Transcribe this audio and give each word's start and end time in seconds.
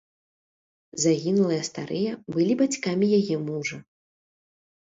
Загінулыя 1.03 1.67
старыя 1.69 2.11
былі 2.37 2.53
бацькамі 2.63 3.07
яе 3.19 3.35
мужа. 3.51 3.77